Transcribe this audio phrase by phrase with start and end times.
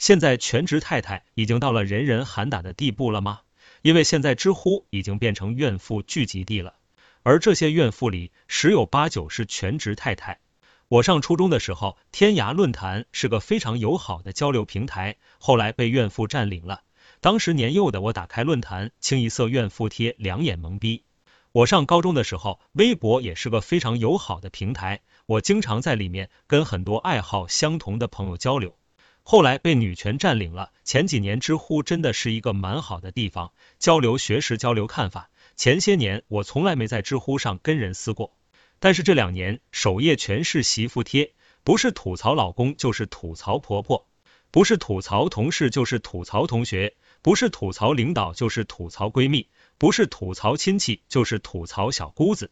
[0.00, 3.40] 现在全职太太已经到了人人喊打的地步了吗？
[3.82, 6.76] 因为现在知乎已经变成怨妇聚集地了，
[7.22, 10.40] 而这些怨妇里十有八九是全职太太。
[10.88, 16.80] 我上初中的时候，天涯论坛是个非常友好的交流平台，后来被怨妇占领了。
[17.20, 21.04] 当时年幼的我打开论坛，清一色怨妇贴，两眼懵逼。
[21.52, 28.74] 我上高中的时候，微博也是个非常友好的平台，我经常在里面跟很多爱好相同的朋友交流。
[29.22, 30.72] 后来被女权占领了。
[30.84, 35.30] 前几年知乎真的是一个蛮好的地方，交流学识，交流看法。
[35.56, 38.32] 前些年我从来没在知乎上跟人撕过，
[38.78, 44.08] 但是这两年首页全是媳妇贴，不是吐槽老公就是吐槽婆婆，
[44.50, 52.50] 不是吐槽同事就是吐槽同学，不是吐槽领导就是吐槽闺蜜，不是吐槽亲戚就是吐槽小姑子。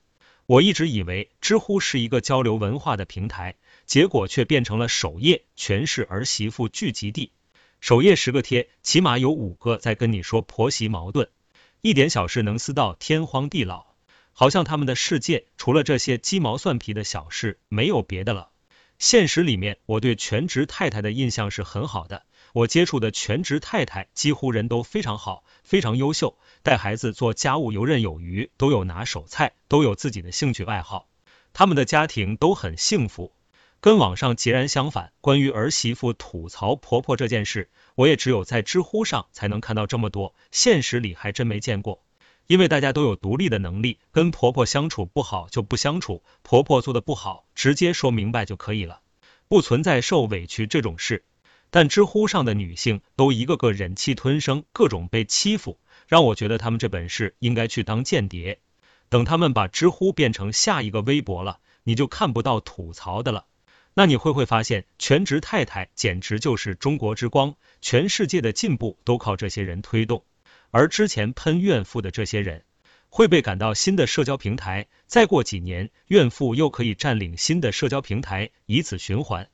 [0.49, 7.33] 我一直以为知乎是一个交流文化的平台，结果却变成了首页全是儿媳妇聚集地。
[7.83, 11.29] 首页十个贴，起码有五个在跟你说婆媳矛盾，
[11.83, 13.89] 一点小事能撕到天荒地老，
[14.33, 18.49] 好像他们的世界除了这些鸡毛蒜皮的小事没有别的了。
[18.99, 22.25] 现实里面，我对全职太太的印象是很好的。
[22.53, 31.09] 我接触的全职太太几乎人都非常好，非常优秀，带孩子做家务游刃有余，都有拿手菜，都有自己的兴趣爱好，
[31.53, 33.33] 他们的家庭都很幸福。
[33.81, 42.03] 跟网上截然相反，关于儿媳妇吐槽婆婆这件事，我也只有在知乎上才能看到这么多，现实里还真没见过。
[42.49, 49.03] 因为大家都有独立的能力，跟婆婆相处不好就不相处，婆婆做的不好，直接说明白就可以了，
[49.49, 51.25] 不存在受委屈这种事。
[51.69, 58.61] 但知乎上的女性都一个个忍气吞声，各种被欺负，让我觉得她们这本事应该去当间谍。
[59.11, 63.45] 等他们把知乎变成下一个微博了，你就看不到吐槽的了。
[63.93, 70.25] 那你会会发现，全职太太简直就是中国之光，全世界的进步都靠这些人推动。
[70.71, 72.65] 而之前喷怨妇的这些人，
[73.09, 79.49] 会被赶到新的社交平台，再过几年，怨妇又可以占领新的社交平台，以此循环。